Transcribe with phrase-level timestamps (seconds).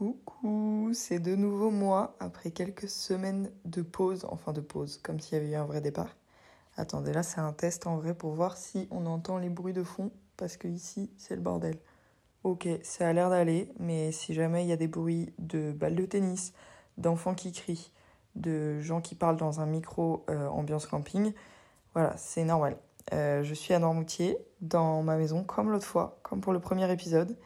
[0.00, 5.36] Coucou, c'est de nouveau moi après quelques semaines de pause, enfin de pause, comme s'il
[5.36, 6.16] y avait eu un vrai départ.
[6.78, 9.82] Attendez, là c'est un test en vrai pour voir si on entend les bruits de
[9.82, 11.76] fond, parce que ici c'est le bordel.
[12.44, 15.96] Ok, ça a l'air d'aller, mais si jamais il y a des bruits de balles
[15.96, 16.54] de tennis,
[16.96, 17.92] d'enfants qui crient,
[18.36, 21.34] de gens qui parlent dans un micro euh, ambiance camping,
[21.92, 22.78] voilà, c'est normal.
[23.12, 26.90] Euh, je suis à Normoutier, dans ma maison, comme l'autre fois, comme pour le premier
[26.90, 27.36] épisode.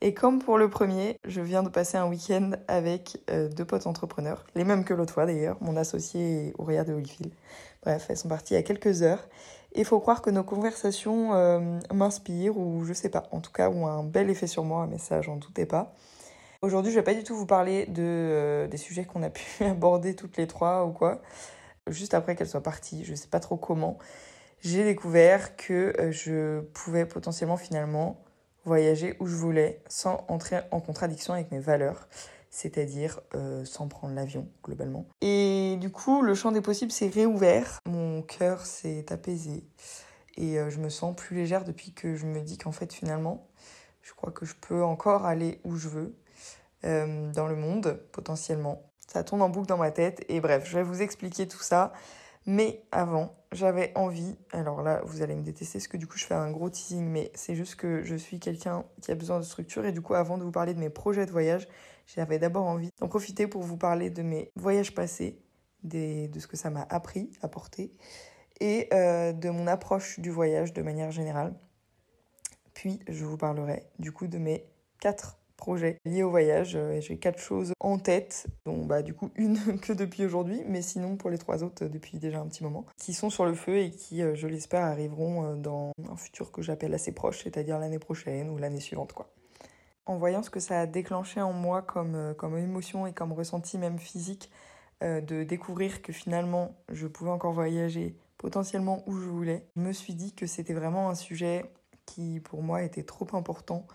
[0.00, 3.86] Et comme pour le premier, je viens de passer un week-end avec euh, deux potes
[3.86, 7.32] entrepreneurs, les mêmes que l'autre fois d'ailleurs, mon associé et Auréa de Holyfield.
[7.82, 9.26] Bref, elles sont parties il y a quelques heures.
[9.72, 13.50] Et il faut croire que nos conversations euh, m'inspirent, ou je sais pas, en tout
[13.50, 15.94] cas, ont un bel effet sur moi, mais ça, j'en doutais pas.
[16.62, 19.64] Aujourd'hui, je vais pas du tout vous parler de, euh, des sujets qu'on a pu
[19.64, 21.22] aborder toutes les trois ou quoi.
[21.88, 23.98] Juste après qu'elles soient parties, je sais pas trop comment,
[24.60, 28.23] j'ai découvert que je pouvais potentiellement finalement
[28.64, 32.08] voyager où je voulais sans entrer en contradiction avec mes valeurs,
[32.50, 35.06] c'est-à-dire euh, sans prendre l'avion globalement.
[35.20, 39.64] Et du coup, le champ des possibles s'est réouvert, mon cœur s'est apaisé
[40.36, 43.46] et euh, je me sens plus légère depuis que je me dis qu'en fait finalement,
[44.02, 46.14] je crois que je peux encore aller où je veux
[46.84, 48.82] euh, dans le monde potentiellement.
[49.06, 51.92] Ça tourne en boucle dans ma tête et bref, je vais vous expliquer tout ça.
[52.46, 56.26] Mais avant, j'avais envie, alors là, vous allez me détester parce que du coup, je
[56.26, 59.44] fais un gros teasing, mais c'est juste que je suis quelqu'un qui a besoin de
[59.44, 61.66] structure et du coup, avant de vous parler de mes projets de voyage,
[62.06, 65.40] j'avais d'abord envie d'en profiter pour vous parler de mes voyages passés,
[65.84, 67.92] de ce que ça m'a appris, apporté,
[68.60, 71.54] et euh, de mon approche du voyage de manière générale.
[72.74, 74.66] Puis, je vous parlerai du coup de mes
[75.00, 76.76] quatre projets liés au voyage.
[76.76, 80.82] Euh, j'ai quatre choses en tête, dont bah, du coup une que depuis aujourd'hui, mais
[80.82, 83.78] sinon pour les trois autres depuis déjà un petit moment, qui sont sur le feu
[83.78, 87.78] et qui, euh, je l'espère, arriveront euh, dans un futur que j'appelle assez proche, c'est-à-dire
[87.78, 89.14] l'année prochaine ou l'année suivante.
[89.14, 89.30] quoi.
[90.04, 93.78] En voyant ce que ça a déclenché en moi comme, comme émotion et comme ressenti
[93.78, 94.50] même physique,
[95.00, 100.14] de découvrir que finalement je pouvais encore voyager potentiellement où je voulais, je me suis
[100.14, 101.64] dit que c'était vraiment un sujet
[102.04, 103.86] qui pour moi était trop important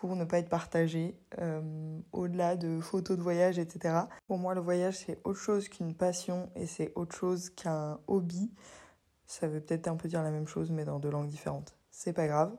[0.00, 4.00] pour ne pas être partagé, euh, au-delà de photos de voyage, etc.
[4.26, 8.50] Pour moi, le voyage, c'est autre chose qu'une passion et c'est autre chose qu'un hobby.
[9.26, 11.76] Ça veut peut-être un peu dire la même chose, mais dans deux langues différentes.
[11.90, 12.52] C'est pas grave.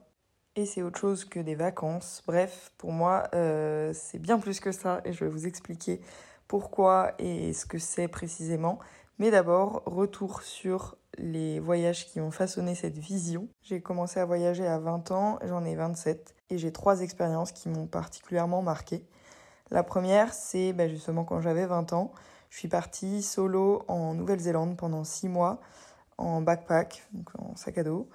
[0.55, 2.23] Et c'est autre chose que des vacances.
[2.25, 5.99] Bref, pour moi, euh, c'est bien plus que ça et je vais vous expliquer
[6.47, 8.79] pourquoi et ce que c'est précisément.
[9.19, 13.47] Mais d'abord, retour sur les voyages qui ont façonné cette vision.
[13.61, 17.69] J'ai commencé à voyager à 20 ans, j'en ai 27, et j'ai trois expériences qui
[17.69, 19.03] m'ont particulièrement marqué.
[19.71, 22.11] La première, c'est ben, justement quand j'avais 20 ans,
[22.49, 25.59] je suis partie solo en Nouvelle-Zélande pendant 6 mois
[26.17, 28.09] en backpack, donc en sac à dos.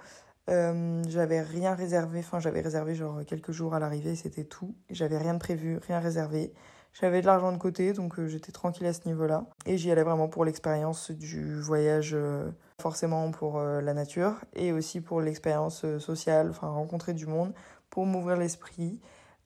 [0.49, 4.75] Euh, j'avais rien réservé, enfin j'avais réservé genre quelques jours à l'arrivée, c'était tout.
[4.89, 6.53] J'avais rien de prévu, rien réservé.
[6.93, 9.45] J'avais de l'argent de côté, donc euh, j'étais tranquille à ce niveau-là.
[9.65, 14.71] Et j'y allais vraiment pour l'expérience du voyage, euh, forcément pour euh, la nature, et
[14.71, 17.53] aussi pour l'expérience sociale, enfin rencontrer du monde,
[17.89, 18.99] pour m'ouvrir l'esprit,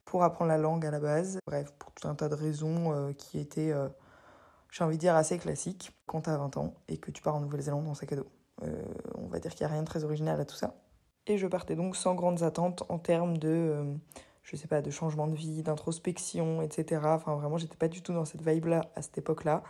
[0.05, 1.39] pour apprendre la langue à la base.
[1.45, 3.73] Bref, pour tout un tas de raisons qui étaient,
[4.71, 7.39] j'ai envie de dire, assez classiques quand t'as 20 ans et que tu pars en
[7.39, 8.27] Nouvelle-Zélande en sac à dos.
[9.15, 10.75] on va dire qu'il n'y a rien de très original à tout ça.
[11.25, 13.97] Et je partais donc sans grandes attentes en termes de
[14.45, 17.01] je sais pas, de changement de vie, d'introspection, etc.
[17.05, 19.63] Enfin, vraiment, j'étais pas du tout dans cette vibe-là à cette époque-là.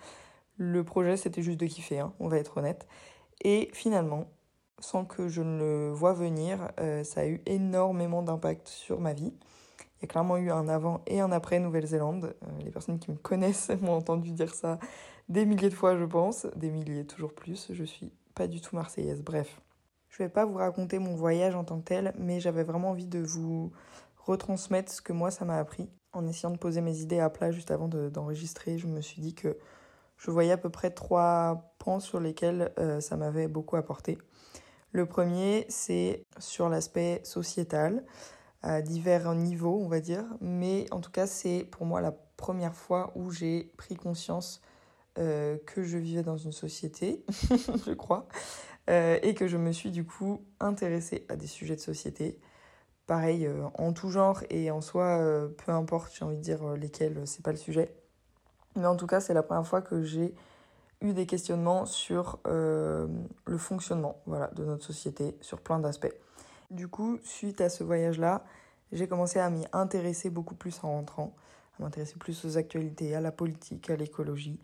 [0.58, 2.86] Le projet, c'était juste de kiffer, hein, on va être honnête.
[3.42, 4.26] Et finalement,
[4.80, 9.14] sans que je ne le vois venir, euh, ça a eu énormément d'impact sur ma
[9.14, 9.34] vie.
[9.98, 12.36] Il y a clairement eu un avant et un après Nouvelle-Zélande.
[12.44, 14.80] Euh, les personnes qui me connaissent m'ont entendu dire ça
[15.30, 16.46] des milliers de fois, je pense.
[16.56, 17.68] Des milliers, toujours plus.
[17.72, 19.22] Je suis pas du tout marseillaise.
[19.22, 19.62] Bref.
[20.10, 23.08] Je vais pas vous raconter mon voyage en tant que tel, mais j'avais vraiment envie
[23.08, 23.74] de vous
[24.18, 25.90] retransmettre ce que moi ça m'a appris.
[26.14, 29.34] En essayant de poser mes idées à plat juste avant d'enregistrer, je me suis dit
[29.34, 29.58] que
[30.18, 34.18] je voyais à peu près trois points sur lesquels euh, ça m'avait beaucoup apporté.
[34.92, 38.04] Le premier, c'est sur l'aspect sociétal,
[38.62, 42.76] à divers niveaux, on va dire, mais en tout cas, c'est pour moi la première
[42.76, 44.62] fois où j'ai pris conscience
[45.20, 47.24] euh, que je vivais dans une société,
[47.86, 48.28] je crois,
[48.90, 52.40] euh, et que je me suis du coup intéressée à des sujets de société,
[53.06, 55.22] pareil, en tout genre et en soi,
[55.58, 57.94] peu importe, j'ai envie de dire lesquels, c'est pas le sujet.
[58.76, 60.34] Mais en tout cas, c'est la première fois que j'ai
[61.02, 66.14] eu des questionnements sur le fonctionnement voilà, de notre société, sur plein d'aspects.
[66.72, 68.44] Du coup, suite à ce voyage-là,
[68.92, 71.36] j'ai commencé à m'y intéresser beaucoup plus en rentrant,
[71.80, 74.60] à m'intéresser plus aux actualités, à la politique, à l'écologie,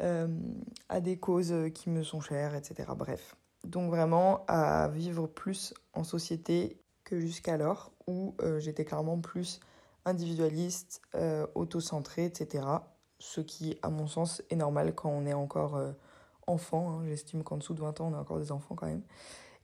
[0.00, 2.90] à des causes qui me sont chères, etc.
[2.96, 3.36] Bref.
[3.64, 6.80] Donc vraiment à vivre plus en société
[7.10, 9.60] jusqu'alors, où euh, j'étais clairement plus
[10.04, 12.64] individualiste, euh, autocentré, etc.
[13.18, 15.92] Ce qui, à mon sens, est normal quand on est encore euh,
[16.46, 16.90] enfant.
[16.90, 17.04] Hein.
[17.08, 19.02] J'estime qu'en dessous de 20 ans, on est encore des enfants quand même.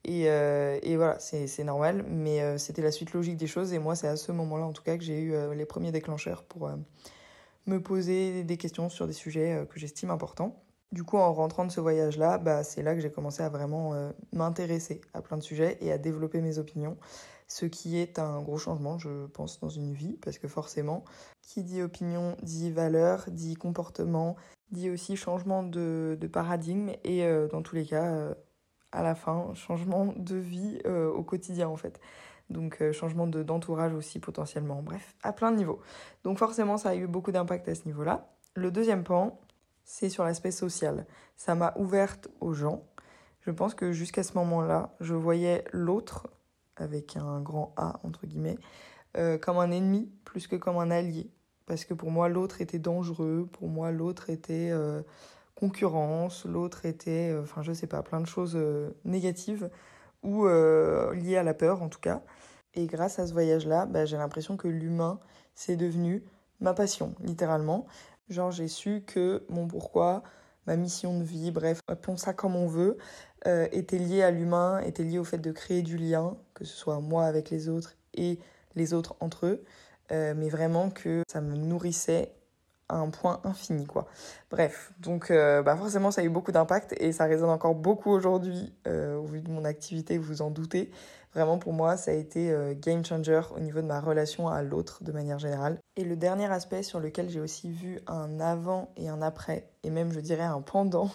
[0.04, 3.72] Et, euh, et voilà, c'est normal, mais c'était la suite logique des choses.
[3.72, 6.42] Et moi, c'est à ce moment-là, en tout cas, que j'ai eu les premiers déclencheurs
[6.42, 6.70] pour
[7.66, 10.62] me poser des questions sur des sujets que j'estime importants.
[10.94, 14.12] Du coup, en rentrant de ce voyage-là, bah, c'est là que j'ai commencé à vraiment
[14.32, 16.96] m'intéresser à plein de sujets et à développer mes opinions
[17.48, 21.04] ce qui est un gros changement, je pense, dans une vie, parce que forcément,
[21.42, 24.36] qui dit opinion dit valeur, dit comportement,
[24.70, 28.34] dit aussi changement de, paradigme, et euh, dans tous les cas, euh,
[28.92, 32.00] à la fin, changement de vie euh, au quotidien en fait.
[32.50, 35.80] Donc changement d'entourage aussi potentiellement, bref, à plein de niveaux.
[36.24, 38.28] Donc forcément, ça a eu beaucoup d'impact à ce niveau-là.
[38.54, 39.40] Le deuxième pan,
[39.84, 41.06] c'est sur l'aspect social.
[41.36, 42.84] Ça m'a ouverte aux gens.
[43.40, 46.28] Je pense que jusqu'à ce moment-là, je voyais l'autre
[46.76, 48.58] avec un grand A entre guillemets,
[49.16, 51.30] euh, comme un ennemi plus que comme un allié.
[51.66, 55.02] Parce que pour moi, l'autre était dangereux, pour moi, l'autre était euh,
[55.54, 58.58] concurrence, l'autre était, euh, enfin, je sais pas, plein de choses
[59.04, 59.70] négatives
[60.22, 62.22] ou liées à la peur en tout cas.
[62.74, 65.20] Et grâce à ce voyage-là, bah, j'ai l'impression que l'humain,
[65.54, 66.24] c'est devenu
[66.60, 67.86] ma passion, littéralement.
[68.28, 70.22] Genre, j'ai su que mon pourquoi,
[70.66, 72.96] ma mission de vie, bref, appelons ça comme on veut,
[73.46, 76.74] euh, était lié à l'humain, était lié au fait de créer du lien, que ce
[76.74, 78.38] soit moi avec les autres et
[78.74, 79.64] les autres entre eux,
[80.12, 82.32] euh, mais vraiment que ça me nourrissait
[82.88, 84.06] à un point infini, quoi.
[84.50, 88.10] Bref, donc euh, bah forcément ça a eu beaucoup d'impact et ça résonne encore beaucoup
[88.10, 90.90] aujourd'hui au vu de mon activité, vous en doutez.
[91.34, 95.02] Vraiment pour moi ça a été game changer au niveau de ma relation à l'autre
[95.02, 95.78] de manière générale.
[95.96, 99.90] Et le dernier aspect sur lequel j'ai aussi vu un avant et un après, et
[99.90, 101.10] même je dirais un pendant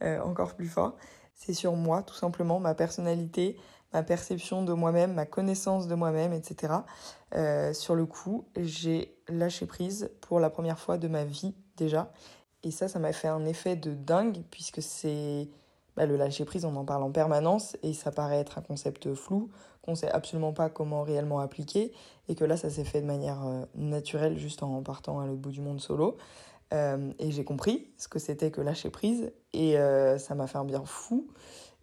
[0.24, 0.96] encore plus fort,
[1.40, 3.56] c'est sur moi, tout simplement, ma personnalité,
[3.94, 6.74] ma perception de moi-même, ma connaissance de moi-même, etc.
[7.34, 12.12] Euh, sur le coup, j'ai lâché prise pour la première fois de ma vie déjà.
[12.62, 15.48] Et ça, ça m'a fait un effet de dingue, puisque c'est
[15.96, 19.14] bah, le lâcher prise, on en parle en permanence, et ça paraît être un concept
[19.14, 19.50] flou,
[19.82, 21.92] qu'on sait absolument pas comment réellement appliquer,
[22.28, 25.40] et que là, ça s'est fait de manière euh, naturelle, juste en partant à l'autre
[25.40, 26.16] bout du monde solo.
[26.72, 30.58] Euh, et j'ai compris ce que c'était que lâcher prise et euh, ça m'a fait
[30.58, 31.26] un bien fou.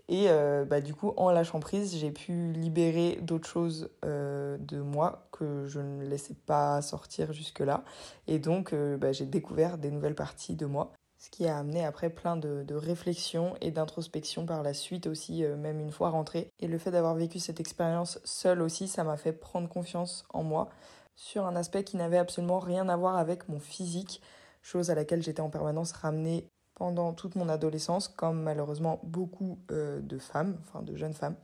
[0.09, 0.29] Et
[0.69, 5.81] bah, du coup, en lâchant prise, j'ai pu libérer d'autres choses de moi que je
[5.81, 7.83] ne laissais pas sortir jusque-là.
[8.25, 10.93] Et donc, bah, j'ai découvert des nouvelles parties de moi.
[11.19, 15.43] Ce qui a amené après plein de, de réflexions et d'introspection par la suite aussi,
[15.43, 16.51] même une fois rentrée.
[16.59, 20.43] Et le fait d'avoir vécu cette expérience seule aussi, ça m'a fait prendre confiance en
[20.43, 20.69] moi
[21.15, 24.21] sur un aspect qui n'avait absolument rien à voir avec mon physique
[24.61, 29.99] chose à laquelle j'étais en permanence ramenée pendant toute mon adolescence, comme malheureusement beaucoup euh,
[29.99, 31.35] de femmes, enfin de jeunes femmes,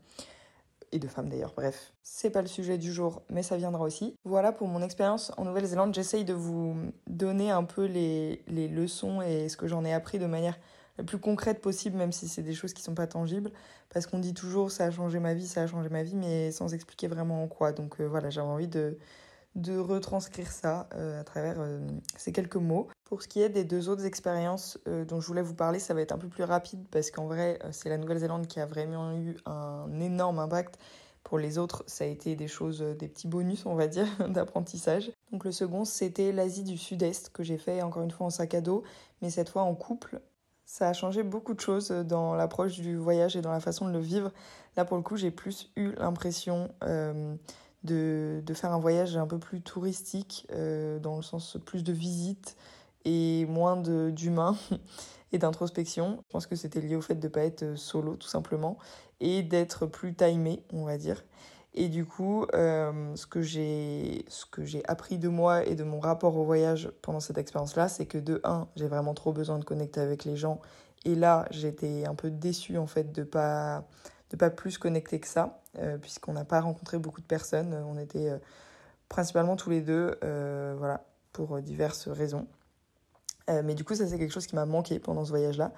[0.94, 1.92] et de femmes d'ailleurs, bref.
[2.04, 4.16] C'est pas le sujet du jour, mais ça viendra aussi.
[4.24, 5.94] Voilà pour mon expérience en Nouvelle-Zélande.
[5.94, 6.76] J'essaye de vous
[7.08, 10.58] donner un peu les, leçons et ce que j'en ai appris de manière
[11.00, 13.52] la plus concrète possible, même si c'est des choses qui sont pas tangibles.
[13.92, 16.52] Parce qu'on dit toujours ça a changé ma vie, ça a changé ma vie, mais
[16.52, 17.72] sans expliquer vraiment en quoi.
[17.72, 18.98] Donc euh, voilà, j'avais envie de,
[19.56, 21.80] de retranscrire ça euh, à travers euh,
[22.18, 22.88] ces quelques mots.
[23.06, 25.94] Pour ce qui est des deux autres expériences euh, dont je voulais vous parler, ça
[25.94, 29.16] va être un peu plus rapide parce qu'en vrai, c'est la Nouvelle-Zélande qui a vraiment
[29.16, 30.80] eu un énorme impact.
[31.24, 35.12] Pour les autres, ça a été des choses, des petits bonus, on va dire, d'apprentissage.
[35.32, 38.54] Donc le second, c'était l'Asie du Sud-Est que j'ai fait encore une fois en sac
[38.56, 38.84] à dos,
[39.22, 40.20] mais cette fois en couple.
[40.66, 43.92] Ça a changé beaucoup de choses dans l'approche du voyage et dans la façon de
[43.92, 44.32] le vivre.
[44.76, 46.70] Là, pour le coup, j'ai plus eu l'impression
[47.84, 51.94] de, de, faire un voyage un peu plus touristique, euh, dans le sens plus de
[51.94, 52.56] visite
[53.06, 54.56] et moins d'humain
[55.32, 56.20] et d'introspection.
[56.28, 58.78] Je pense que c'était lié au fait de ne pas être solo, tout simplement,
[59.20, 61.24] et d'être plus timé, on va dire.
[61.76, 64.24] Et du coup, euh, ce que j'ai
[64.88, 68.42] appris de moi et de mon rapport au voyage pendant cette expérience-là, c'est que de
[68.44, 70.62] un, j'ai vraiment trop besoin de connecter avec les gens.
[71.04, 73.86] Et là, j'étais un peu déçue en fait de pas
[74.38, 77.74] pas plus connecter que ça, euh, puisqu'on n'a pas rencontré beaucoup de personnes.
[77.88, 78.38] On était euh,
[79.10, 82.48] principalement tous les deux, euh, voilà, pour diverses raisons.
[83.48, 85.72] mais du coup, ça c'est quelque chose qui m'a manqué pendant ce voyage-là.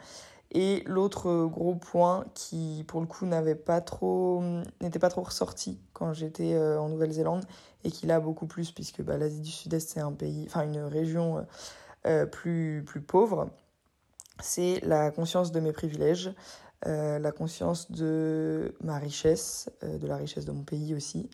[0.51, 4.43] Et l'autre gros point qui, pour le coup, n'avait pas trop,
[4.81, 7.45] n'était pas trop ressorti quand j'étais en Nouvelle-Zélande
[7.83, 10.79] et qui l'a beaucoup plus, puisque bah, l'Asie du Sud-Est c'est un pays, enfin une
[10.79, 11.45] région
[12.31, 13.50] plus plus pauvre,
[14.39, 16.31] c'est la conscience de mes privilèges.
[16.88, 21.32] Euh, la conscience de ma richesse, euh, de la richesse de mon pays aussi,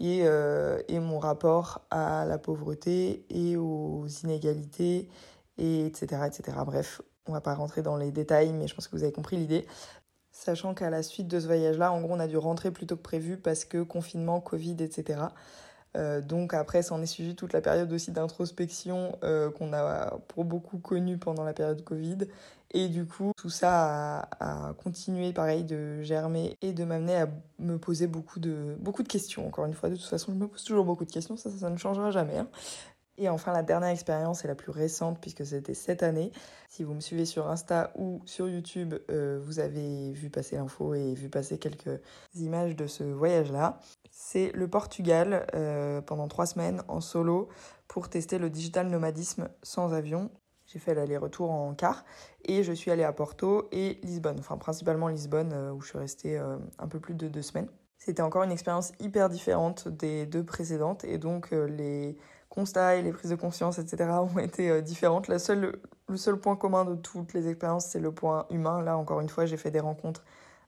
[0.00, 5.08] et, euh, et, mon rapport à la pauvreté et aux inégalités,
[5.56, 6.58] et etc., etc.
[6.66, 9.36] Bref, on va pas rentrer dans les détails, mais je pense que vous avez compris
[9.36, 9.66] l'idée.
[10.32, 12.96] Sachant qu'à la suite de ce voyage-là, en gros, on a dû rentrer plus tôt
[12.96, 15.20] que prévu parce que confinement, Covid, etc.
[15.98, 20.18] Euh, donc après, ça en est suivi toute la période aussi d'introspection euh, qu'on a
[20.28, 22.18] pour beaucoup connue pendant la période Covid.
[22.70, 27.28] Et du coup, tout ça a, continué, pareil, de germer et de m'amener à
[27.58, 28.76] me poser beaucoup de,
[29.08, 29.46] questions.
[29.46, 31.70] Encore une fois, de toute façon, je me pose toujours beaucoup de questions, ça, ça,
[31.70, 32.36] ne changera jamais.
[32.36, 32.48] Hein.
[33.18, 36.30] Et enfin, la dernière expérience et la plus récente, puisque c'était cette année.
[36.68, 40.94] Si vous me suivez sur Insta ou sur YouTube, euh, vous avez vu passer l'info
[40.94, 42.00] et vu passer quelques
[42.36, 43.80] images de ce voyage-là.
[44.12, 47.48] C'est le Portugal euh, pendant trois semaines en solo
[47.88, 50.30] pour tester le digital nomadisme sans avion.
[50.66, 52.04] J'ai fait l'aller-retour en car
[52.44, 55.98] et je suis allée à Porto et Lisbonne, enfin principalement Lisbonne euh, où je suis
[55.98, 57.68] restée un peu plus de deux semaines.
[57.98, 62.16] C'était encore une expérience hyper différente des deux précédentes et donc les
[62.48, 65.28] constats et les prises de conscience, etc., ont été euh, différentes.
[65.28, 65.78] La seule,
[66.08, 68.82] le seul point commun de toutes les expériences, c'est le point humain.
[68.82, 70.24] Là, encore une fois, j'ai fait des rencontres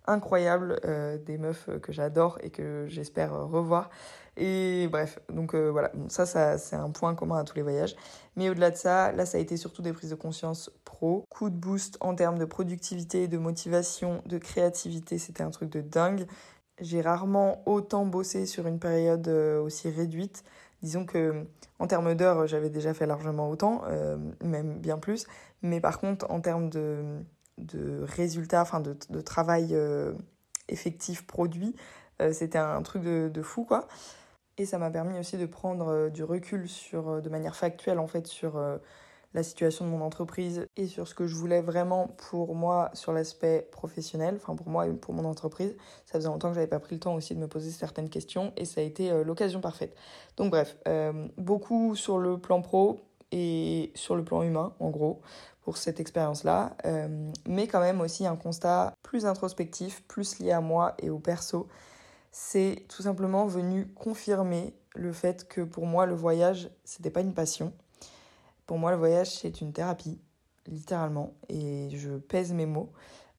[0.07, 3.91] incroyables, euh, des meufs que j'adore et que j'espère revoir.
[4.37, 7.97] Et bref, donc euh, voilà, ça, ça c'est un point commun à tous les voyages.
[8.37, 11.25] Mais au-delà de ça, là, ça a été surtout des prises de conscience pro.
[11.29, 15.81] Coup de boost en termes de productivité, de motivation, de créativité, c'était un truc de
[15.81, 16.27] dingue.
[16.81, 20.45] J'ai rarement autant bossé sur une période aussi réduite.
[20.83, 21.47] Disons que
[21.81, 25.27] en termes d'heures, j'avais déjà fait largement autant, euh, même bien plus.
[25.63, 27.03] Mais par contre, en termes de,
[27.57, 30.13] de résultats, enfin de, de travail euh,
[30.69, 31.75] effectif produit,
[32.21, 33.89] euh, c'était un truc de, de, fou, quoi.
[34.59, 38.27] Et ça m'a permis aussi de prendre du recul sur, de manière factuelle, en fait,
[38.27, 38.61] sur
[39.33, 43.13] la situation de mon entreprise et sur ce que je voulais vraiment pour moi sur
[43.13, 45.77] l'aspect professionnel, enfin pour moi et pour mon entreprise.
[46.07, 48.53] Ça faisait longtemps que j'avais pas pris le temps aussi de me poser certaines questions
[48.57, 49.95] et ça a été euh, l'occasion parfaite.
[50.37, 55.21] Donc bref, euh, beaucoup sur le plan pro et sur le plan humain en gros
[55.63, 60.61] pour cette expérience-là, euh, mais quand même aussi un constat plus introspectif, plus lié à
[60.61, 61.69] moi et au perso.
[62.33, 67.35] C'est tout simplement venu confirmer le fait que pour moi le voyage c'était pas une
[67.35, 67.73] passion,
[68.71, 70.21] pour moi, le voyage, c'est une thérapie,
[70.69, 72.93] littéralement, et je pèse mes mots.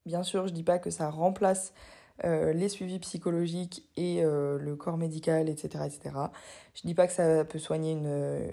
[0.05, 1.71] Bien sûr, je dis pas que ça remplace
[2.25, 6.15] euh, les suivis psychologiques et euh, le corps médical, etc., etc.
[6.73, 8.49] Je dis pas que ça peut soigner une,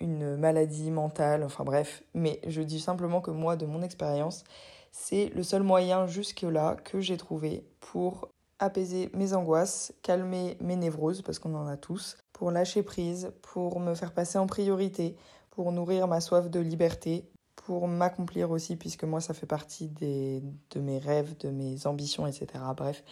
[0.00, 4.44] une maladie mentale, enfin bref, mais je dis simplement que moi, de mon expérience,
[4.92, 11.20] c'est le seul moyen jusque-là que j'ai trouvé pour apaiser mes angoisses, calmer mes névroses,
[11.20, 15.18] parce qu'on en a tous, pour lâcher prise, pour me faire passer en priorité,
[15.54, 20.42] pour nourrir ma soif de liberté, pour m'accomplir aussi, puisque moi, ça fait partie des,
[20.70, 22.46] de mes rêves, de mes ambitions, etc.
[22.76, 23.02] Bref.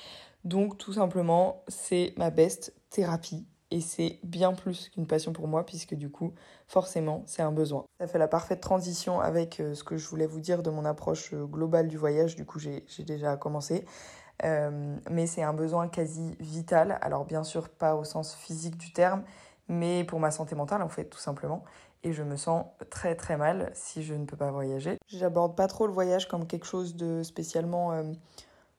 [0.45, 3.47] Donc, tout simplement, c'est ma best thérapie.
[3.71, 6.35] Et c'est bien plus qu'une passion pour moi, puisque du coup,
[6.67, 7.87] forcément, c'est un besoin.
[7.99, 10.85] Ça fait la parfaite transition avec euh, ce que je voulais vous dire de mon
[10.85, 12.37] approche euh, globale du voyage.
[12.37, 13.87] Du coup, j'ai déjà commencé.
[14.45, 16.99] Euh, mais c'est un besoin quasi vital.
[17.01, 19.23] Alors, bien sûr, pas au sens physique du terme,
[19.69, 21.65] mais pour ma santé mentale, en fait, tout simplement
[22.05, 24.99] et je me sens très très mal si je ne peux pas voyager.
[25.09, 28.03] J'aborde pas trop le voyage comme quelque chose de spécialement, euh,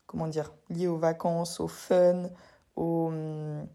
[0.07, 2.29] comment dire, lié aux vacances, au fun,
[2.75, 3.67] au, hum,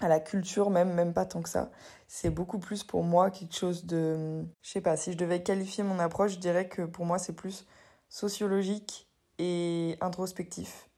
[0.00, 1.70] à la culture même, même pas tant que ça.
[2.08, 5.84] C'est beaucoup plus pour moi quelque chose de, je sais pas, si je devais qualifier
[5.84, 7.66] mon approche, je dirais que pour moi c'est plus
[8.08, 10.88] sociologique et introspectif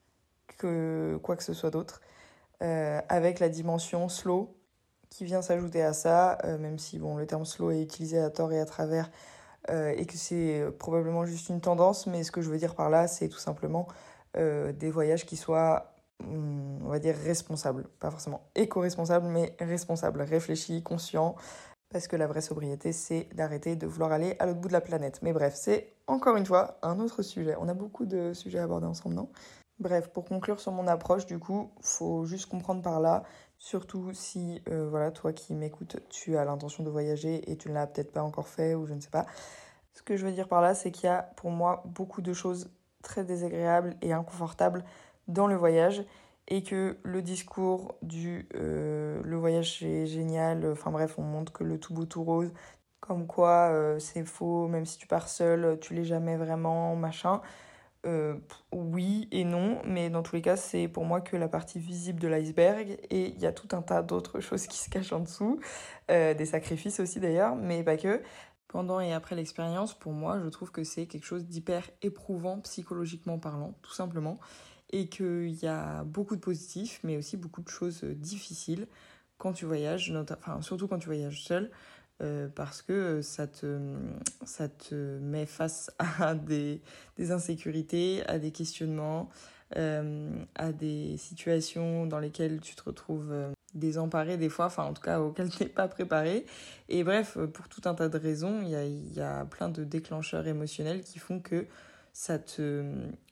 [0.59, 2.01] que quoi que ce soit d'autre,
[2.63, 4.58] euh, avec la dimension slow
[5.11, 8.31] qui vient s'ajouter à ça, euh, même si bon, le terme slow est utilisé à
[8.31, 9.11] tort et à travers
[9.71, 12.91] euh, et que c'est probablement juste une tendance, mais ce que je veux dire par
[12.91, 13.89] là, c'est tout simplement
[14.37, 17.89] euh, des voyages qui soient, hmm, on va dire, responsables.
[18.01, 21.35] Pas forcément éco-responsables, mais responsables, réfléchis, conscients.
[21.91, 24.83] Parce que la vraie sobriété, c'est d'arrêter de vouloir aller à l'autre bout de la
[24.83, 25.21] planète.
[25.23, 27.57] Mais bref, c'est encore une fois un autre sujet.
[27.59, 29.31] On a beaucoup de sujets à aborder ensemble, non?
[29.79, 33.23] Bref, pour conclure sur mon approche, du coup, faut juste comprendre par là
[33.59, 37.75] Surtout si, euh, voilà, toi qui m'écoutes, tu as l'intention de voyager et tu ne
[37.75, 39.27] l'as peut-être pas encore fait ou je ne sais pas.
[39.95, 42.33] Ce que je veux dire par là, c'est qu'il y a pour moi beaucoup de
[42.33, 42.71] choses
[43.03, 44.85] très désagréables et inconfortables
[45.27, 46.05] dans le voyage
[46.49, 51.65] et que le discours du euh, le voyage c'est génial, enfin bref, on montre que
[51.65, 52.53] le tout beau tout rose,
[53.01, 57.41] comme quoi euh, c'est faux, même si tu pars seul, tu l'es jamais vraiment, machin.
[58.09, 58.37] Euh,
[58.73, 62.21] oui et non, mais dans tous les cas, c'est pour moi que la partie visible
[62.21, 65.21] de l'iceberg et il y a tout un tas d'autres choses qui se cachent en
[65.21, 65.61] dessous,
[66.11, 68.23] euh, des sacrifices aussi d'ailleurs, mais pas que.
[68.69, 73.39] Pendant et après l'expérience, pour moi, je trouve que c'est quelque chose d'hyper éprouvant psychologiquement
[73.39, 74.39] parlant, tout simplement,
[74.91, 78.87] et qu'il y a beaucoup de positifs, mais aussi beaucoup de choses difficiles
[79.39, 81.71] quand tu voyages, enfin, surtout quand tu voyages seul.
[82.21, 83.79] Euh, parce que ça te,
[84.45, 86.81] ça te met face à des,
[87.17, 89.29] des insécurités, à des questionnements,
[89.77, 94.95] euh, à des situations dans lesquelles tu te retrouves euh, désemparé des fois, enfin en
[94.95, 96.45] tout cas auquel tu n'es pas préparé.
[96.89, 99.85] Et bref, pour tout un tas de raisons, il y a, y a plein de
[99.85, 101.67] déclencheurs émotionnels qui font que
[102.13, 102.83] ça te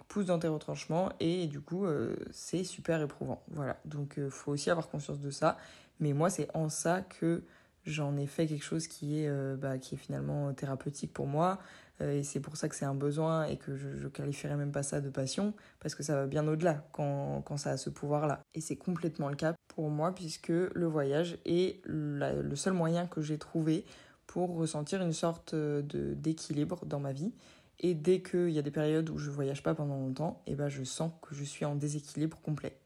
[0.06, 1.86] pousse dans tes retranchements et du coup
[2.30, 3.42] c'est super éprouvant.
[3.50, 5.56] Voilà, donc il faut aussi avoir conscience de ça.
[5.98, 7.42] Mais moi c'est en ça que
[7.86, 11.58] j'en ai fait quelque chose qui est, bah, qui est finalement thérapeutique pour moi.
[12.00, 14.72] Euh, et c'est pour ça que c'est un besoin et que je, je qualifierais même
[14.72, 17.90] pas ça de passion, parce que ça va bien au-delà quand, quand ça a ce
[17.90, 18.42] pouvoir-là.
[18.54, 23.20] Et c'est complètement le cas pour moi, puisque le voyage est le seul moyen que
[23.20, 23.84] j'ai trouvé
[24.26, 27.32] pour ressentir une sorte d'équilibre dans ma vie.
[27.78, 30.54] Et dès qu'il y a des périodes où je voyage pas pendant longtemps, et eh
[30.54, 32.78] ben je sens que je suis en déséquilibre complet.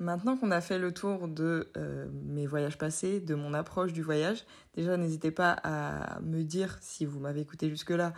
[0.00, 4.02] Maintenant qu'on a fait le tour de euh, mes voyages passés, de mon approche du
[4.02, 8.12] voyage, déjà n'hésitez pas à me dire si vous m'avez écouté jusque-là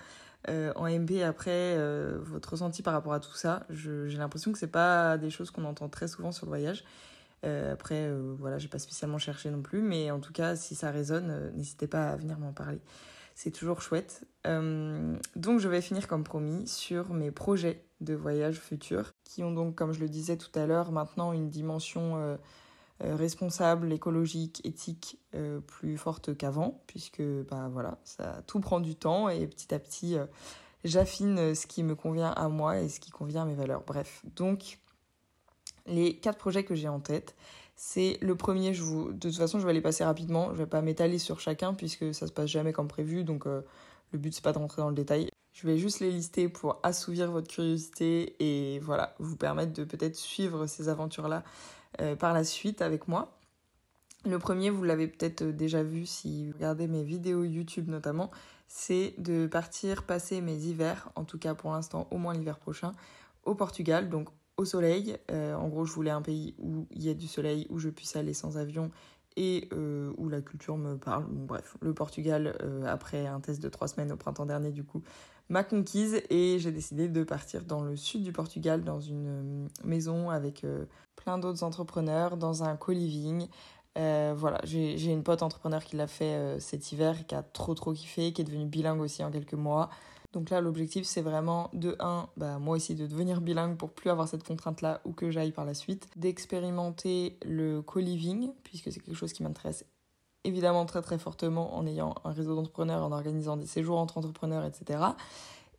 [0.50, 3.66] euh, en MP après euh, votre ressenti par rapport à tout ça.
[3.70, 6.84] J'ai l'impression que c'est pas des choses qu'on entend très souvent sur le voyage.
[7.42, 11.50] Après, voilà, j'ai pas spécialement cherché non plus, mais en tout cas, si ça résonne,
[11.54, 12.80] n'hésitez pas à venir m'en parler.
[13.34, 14.24] C'est toujours chouette.
[14.44, 19.74] donc, je vais finir comme promis sur mes projets de voyage futurs, qui ont donc,
[19.74, 22.36] comme je le disais tout à l'heure, maintenant une dimension
[23.02, 28.94] euh, responsable, écologique, éthique euh, plus forte qu'avant, puisque bah, voilà, ça tout prend du
[28.94, 30.26] temps et petit à petit, euh,
[30.84, 33.84] j'affine ce qui me convient à moi et ce qui convient à mes valeurs.
[33.86, 34.80] Bref, donc
[35.86, 37.34] les quatre projets que j'ai en tête,
[37.82, 41.18] c'est le premier, de toute façon je vais les passer rapidement, je vais pas m'étaler
[41.18, 43.64] sur chacun puisque ça se passe jamais comme prévu, donc le
[44.18, 45.30] but c'est pas de rentrer dans le détail.
[45.54, 50.14] Je vais juste les lister pour assouvir votre curiosité et voilà, vous permettre de peut-être
[50.14, 51.42] suivre ces aventures-là
[52.02, 53.38] euh, par la suite avec moi.
[54.26, 58.30] Le premier, vous l'avez peut-être déjà vu si vous regardez mes vidéos YouTube notamment,
[58.68, 62.92] c'est de partir passer mes hivers, en tout cas pour l'instant au moins l'hiver prochain,
[63.44, 64.28] au Portugal, donc
[64.60, 65.16] au soleil.
[65.30, 67.88] Euh, en gros, je voulais un pays où il y a du soleil, où je
[67.88, 68.90] puisse aller sans avion
[69.36, 71.26] et euh, où la culture me parle.
[71.28, 75.02] bref, le Portugal, après un test de trois semaines au printemps dernier, du coup,
[75.48, 80.30] m'a conquise et j'ai décidé de partir dans le sud du Portugal, dans une maison
[80.30, 80.64] avec
[81.16, 83.48] plein d'autres entrepreneurs dans un co-living.
[83.98, 87.74] Euh, voilà, j'ai une pote entrepreneur qui l'a fait euh, cet hiver, qui a trop
[87.74, 89.90] trop kiffé, qui est devenue bilingue aussi en quelques mois.
[90.32, 94.10] Donc là, l'objectif, c'est vraiment de 1, bah, moi aussi, de devenir bilingue pour plus
[94.10, 99.16] avoir cette contrainte-là ou que j'aille par la suite, d'expérimenter le co-living, puisque c'est quelque
[99.16, 99.84] chose qui m'intéresse
[100.44, 104.64] évidemment très très fortement en ayant un réseau d'entrepreneurs, en organisant des séjours entre entrepreneurs,
[104.64, 105.00] etc.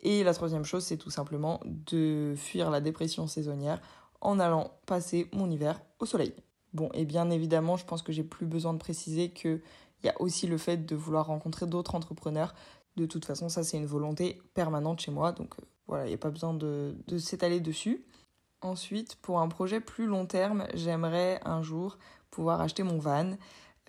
[0.01, 3.81] Et la troisième chose, c'est tout simplement de fuir la dépression saisonnière
[4.19, 6.33] en allant passer mon hiver au soleil.
[6.73, 9.61] Bon, et bien évidemment, je pense que j'ai plus besoin de préciser qu'il
[10.03, 12.53] y a aussi le fait de vouloir rencontrer d'autres entrepreneurs.
[12.95, 16.15] De toute façon, ça c'est une volonté permanente chez moi, donc euh, voilà, il n'y
[16.15, 18.05] a pas besoin de, s'étaler dessus.
[18.61, 21.97] Ensuite, pour un projet plus long terme, j'aimerais un jour
[22.29, 23.31] pouvoir acheter mon van,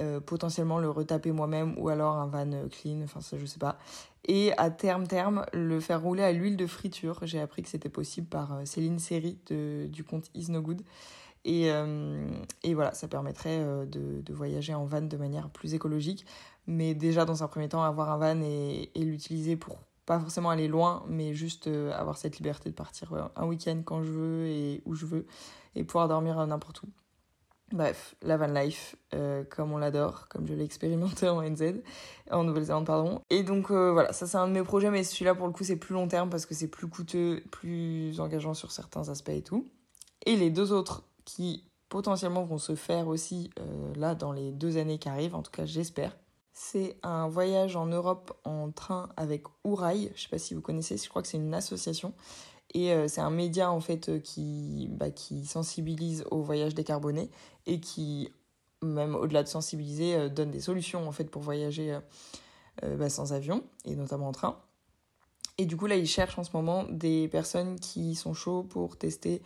[0.01, 3.79] euh, potentiellement le retaper moi-même ou alors un van clean, enfin ça je sais pas,
[4.25, 7.21] et à terme terme le faire rouler à l'huile de friture.
[7.23, 8.99] J'ai appris que c'était possible par euh, Céline
[9.47, 10.83] de, du compte Is Good.
[11.45, 12.25] Et, euh,
[12.73, 16.25] voilà, ça permettrait euh, de, voyager en van de manière plus écologique.
[16.67, 20.69] Mais déjà, dans un premier temps, avoir un van et, l'utiliser pour pas forcément aller
[20.69, 24.95] loin, mais juste avoir cette liberté de partir un week-end quand je veux et où
[24.95, 25.27] je veux
[25.77, 26.89] et pouvoir dormir n'importe où.
[27.73, 31.81] Bref, la van life, euh, comme on l'adore, comme je l'ai expérimenté en NZ,
[32.31, 33.23] en Nouvelle-Zélande, pardon.
[33.31, 35.65] Et donc euh, voilà, ça c'est un de mes projets, mais celui-là pour le coup
[35.65, 39.43] c'est plus long terme parce que c'est plus coûteux, plus engageant sur certains aspects et
[39.43, 39.71] tout.
[40.27, 44.77] Et les deux autres qui potentiellement vont se faire aussi euh, là dans les deux
[44.77, 46.15] années qui arrivent, en tout cas j'espère,
[46.65, 50.13] c'est un voyage en Europe en train avec Ourail.
[50.15, 52.15] Je sais pas si vous connaissez, je crois que c'est une association
[52.73, 57.31] et euh, c'est un média en fait euh, qui, bah, qui sensibilise au voyage décarboné
[57.67, 58.33] et qui,
[58.81, 61.99] même au-delà de sensibiliser, euh, donne des solutions en fait pour voyager
[62.81, 64.57] bah, sans avion et notamment en train.
[65.59, 68.97] Et du coup là ils cherchent en ce moment des personnes qui sont chauds pour
[68.97, 69.43] tester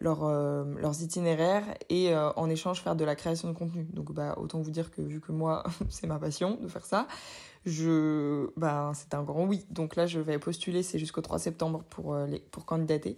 [0.00, 3.84] leur, leurs itinéraires et en échange faire de la création de contenu.
[3.92, 7.06] Donc bah, autant vous dire que vu que moi c'est ma passion de faire ça,
[7.66, 9.64] je, ben, c'est un grand oui.
[9.70, 13.16] Donc là, je vais postuler, c'est jusqu'au 3 septembre pour, euh, pour candidater.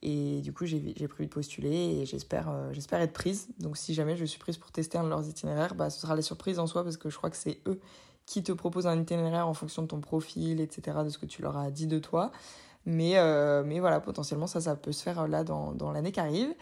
[0.00, 3.48] Et du coup, j'ai prévu de postuler et j'espère euh, j'espère être prise.
[3.58, 6.14] Donc si jamais je suis prise pour tester un de leurs itinéraires, bah, ce sera
[6.14, 7.80] la surprise en soi parce que je crois que c'est eux
[8.24, 11.42] qui te proposent un itinéraire en fonction de ton profil, etc., de ce que tu
[11.42, 12.30] leur as dit de toi.
[12.86, 16.20] Mais, euh, mais voilà, potentiellement, ça, ça peut se faire là dans, dans l'année qui
[16.20, 16.54] arrive.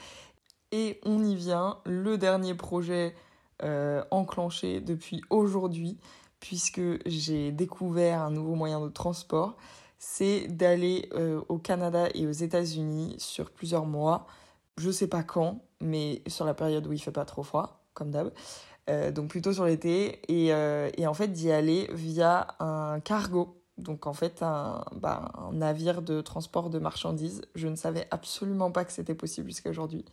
[0.73, 3.15] Et on y vient, le dernier projet
[4.11, 5.99] enclenché depuis aujourd'hui
[6.41, 9.57] puisque j'ai découvert un nouveau moyen de transport,
[9.99, 14.27] c'est d'aller euh, au Canada et aux États-Unis sur plusieurs mois.
[14.77, 18.11] Je sais pas quand, mais sur la période où il fait pas trop froid, comme
[18.11, 18.31] d'hab.
[19.15, 20.21] donc plutôt sur l'été.
[20.29, 23.57] Et, et, en fait, d'y aller via un cargo.
[23.79, 27.43] Donc en fait, un, bah, un, navire de transport de marchandises.
[27.55, 30.05] Je ne savais absolument pas que c'était possible jusqu'à aujourd'hui.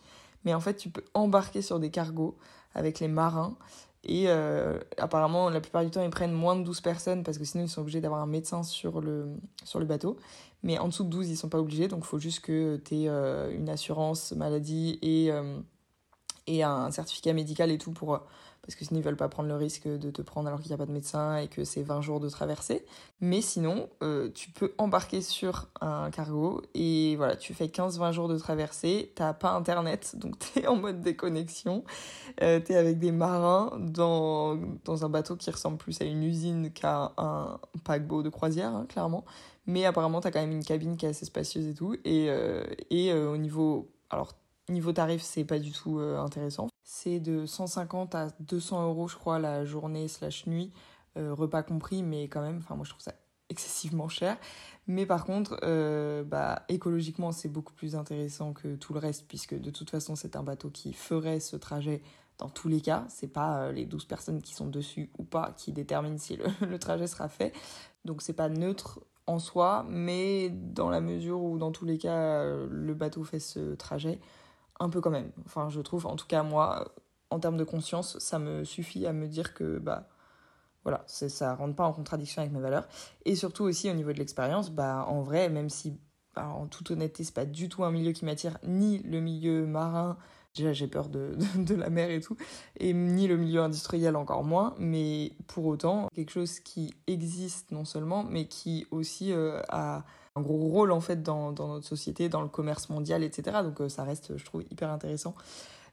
[0.45, 2.35] Mais en fait, tu peux embarquer sur des cargos
[2.75, 3.55] avec les marins.
[4.03, 7.45] Et euh, apparemment, la plupart du temps, ils prennent moins de 12 personnes parce que
[7.45, 9.29] sinon, ils sont obligés d'avoir un médecin sur le,
[9.85, 10.17] bateau.
[10.61, 11.87] Mais en dessous de 12, ils sont pas obligés.
[11.87, 15.57] Donc, il faut juste que tu aies euh, une assurance maladie et, euh,
[16.47, 18.19] et un certificat médical et tout pour
[18.63, 20.73] parce que sinon ils veulent pas prendre le risque de te prendre alors qu'il n'y
[20.73, 22.85] a pas de médecin et que c'est 20 jours de traversée.
[23.19, 28.27] Mais sinon, euh, tu peux embarquer sur un cargo et voilà, tu fais 15-20 jours
[28.29, 31.83] de traversée, t'as pas internet, donc tu es en mode déconnexion,
[32.41, 36.23] euh, tu es avec des marins dans, dans un bateau qui ressemble plus à une
[36.23, 39.25] usine qu'à un paquebot de croisière, hein, clairement.
[39.65, 41.95] Mais apparemment, tu as quand même une cabine qui est assez spacieuse et tout.
[42.03, 43.89] Et, euh, et au niveau...
[44.09, 44.33] Alors,
[44.69, 46.69] Niveau tarif, c'est pas du tout euh, intéressant.
[46.83, 50.71] C'est de 150 à 200 euros, je crois, la journée slash nuit,
[51.17, 53.13] euh, repas compris, mais quand même, enfin, moi je trouve ça
[53.49, 54.37] excessivement cher.
[54.87, 59.53] Mais par contre, euh, bah, écologiquement, c'est beaucoup plus intéressant que tout le reste, puisque
[59.53, 62.01] de toute façon, c'est un bateau qui ferait ce trajet
[62.37, 63.05] dans tous les cas.
[63.09, 66.79] C'est pas les 12 personnes qui sont dessus ou pas qui déterminent si le, le
[66.79, 67.53] trajet sera fait.
[68.05, 72.45] Donc c'est pas neutre en soi, mais dans la mesure où dans tous les cas,
[72.45, 74.19] le bateau fait ce trajet
[74.79, 75.31] un peu quand même.
[75.45, 76.93] Enfin, je trouve, en tout cas, moi,
[77.29, 80.07] en termes de conscience, ça me suffit à me dire que, bah,
[80.83, 82.87] voilà, ça rentre pas en contradiction avec mes valeurs.
[83.25, 85.97] Et surtout aussi, au niveau de l'expérience, bah, en vrai, même si,
[86.35, 89.65] bah, en toute honnêteté, c'est pas du tout un milieu qui m'attire, ni le milieu
[89.65, 90.17] marin,
[90.55, 92.37] déjà j'ai peur de, de, la mer et tout,
[92.77, 97.85] et ni le milieu industriel encore moins, mais pour autant, quelque chose qui existe non
[97.85, 100.03] seulement, mais qui aussi euh, a
[100.35, 103.57] un gros rôle en fait dans, notre société, dans le commerce mondial, etc.
[103.63, 105.35] Donc euh, ça reste, je trouve, hyper intéressant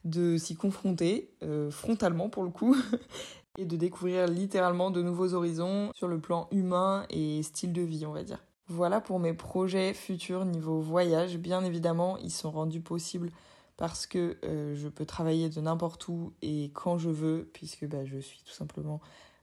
[0.05, 2.77] de s'y confronter euh, frontalement pour le coup
[3.59, 8.07] et de découvrir littéralement de nouveaux horizons sur le plan humain et style de vie,
[8.07, 8.43] on va dire.
[8.69, 11.37] Voilà pour mes projets futurs niveau voyage.
[11.39, 13.31] Bien évidemment, ils sont rendus possibles
[13.77, 18.05] parce que euh, je peux travailler de n'importe où et quand je veux, puisque bah,
[18.05, 19.01] je suis tout simplement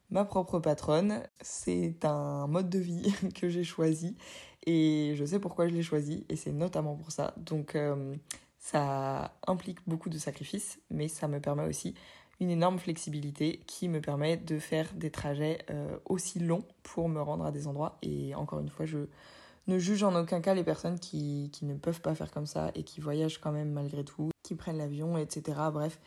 [0.10, 1.22] ma propre patronne.
[1.42, 4.16] C'est un mode de vie que j'ai choisi
[4.66, 7.34] et je sais pourquoi je l'ai choisi et c'est notamment pour ça.
[7.38, 8.16] Donc euh,
[8.60, 11.96] ça implique beaucoup de sacrifices, mais ça me permet aussi
[12.40, 17.22] une énorme flexibilité qui me permet de faire des trajets euh, aussi longs pour me
[17.22, 17.98] rendre à des endroits.
[18.04, 19.08] Et encore une fois, je
[19.68, 22.72] ne juge en aucun cas les personnes qui, qui ne peuvent pas faire comme ça
[22.76, 25.58] et qui voyagent quand même malgré tout, qui prennent l'avion, etc.
[25.74, 26.00] Bref,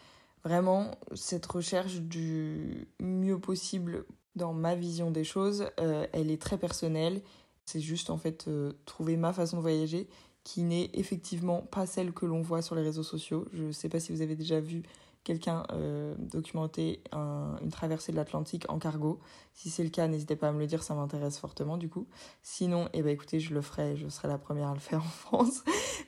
[0.44, 6.57] Vraiment, cette recherche du mieux possible dans ma vision des choses, euh, elle est très
[6.57, 7.20] personnelle.
[7.66, 10.09] C'est juste en fait euh, trouver ma façon de voyager
[10.42, 13.46] qui n'est effectivement pas celle que l'on voit sur les réseaux sociaux.
[13.53, 14.83] Je ne sais pas si vous avez déjà vu
[15.24, 19.20] quelqu'un euh, une traversée de l'Atlantique en cargo.
[19.54, 22.06] Si c'est le cas, n'hésitez pas à me le dire, ça m'intéresse fortement du coup.
[22.42, 25.09] Sinon, eh ben, écoutez, je le ferai, je serai la première à le faire en
[25.09, 25.62] France.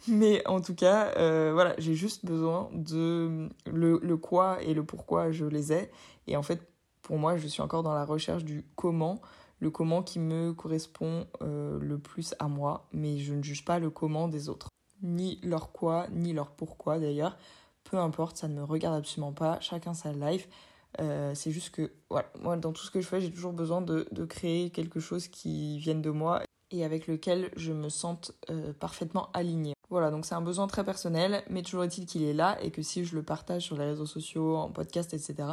[0.09, 4.85] Mais en tout cas, euh, voilà, j'ai juste besoin de le, le quoi et le
[4.85, 5.91] pourquoi je les ai.
[6.27, 6.61] Et en fait,
[7.03, 9.21] pour moi, je suis encore dans la recherche du comment
[9.63, 13.79] le comment qui me correspond euh, le plus à moi, mais je ne juge pas
[13.79, 14.69] le comment des autres.
[15.03, 17.39] Ni leur quoi, ni leur pourquoi d'ailleurs
[17.93, 20.49] peu importe, ça ne me regarde absolument pas, chacun sa life.
[20.99, 23.83] Euh, c'est juste que, voilà, moi, dans tout ce que je fais, j'ai toujours besoin
[23.83, 28.73] de, créer quelque chose qui vienne de moi et avec lequel je me sente euh,
[28.73, 29.75] parfaitement alignée.
[29.91, 32.81] Voilà, donc c'est un besoin très personnel, mais toujours est-il qu'il est là et que
[32.81, 35.51] si je le partage sur les réseaux sociaux, en podcast, etc.,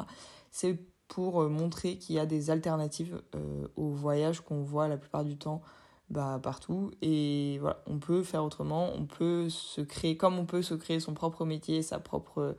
[0.50, 3.22] c'est pour euh, montrer qu'il y a des alternatives
[3.76, 5.62] au voyage qu'on voit la plupart du temps
[6.10, 6.92] bah, partout.
[7.02, 11.00] Et voilà, on peut faire autrement, on peut se créer, comme on peut se créer
[11.00, 12.56] son propre métier, sa propre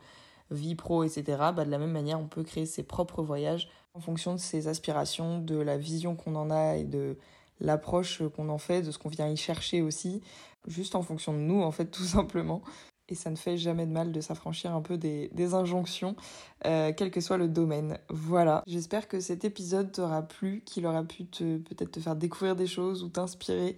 [0.50, 4.00] vie pro, etc., bah, de la même manière, on peut créer ses propres voyages en
[4.00, 7.16] fonction de ses aspirations, de la vision qu'on en a et de
[7.60, 10.22] l'approche qu'on en fait, de ce qu'on vient y chercher aussi,
[10.66, 12.62] juste en fonction de nous, en fait, tout simplement
[13.11, 16.16] et ça ne fait jamais de mal de s'affranchir un peu des, injonctions,
[16.66, 17.99] euh, quel que soit le domaine.
[18.09, 22.66] Voilà, j'espère que cet épisode t'aura plu, qu'il aura pu peut-être te faire découvrir des
[22.66, 23.77] choses ou t'inspirer.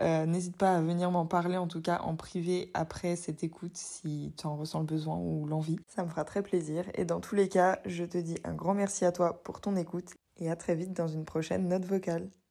[0.00, 3.76] Euh, n'hésite pas à venir m'en parler en tout cas en privé après cette écoute
[3.76, 5.76] si tu en ressens le besoin ou l'envie.
[5.86, 8.74] Ça me fera très plaisir et dans tous les cas, je te dis un grand
[8.74, 12.41] merci à toi pour ton écoute et à très vite dans une prochaine note vocale.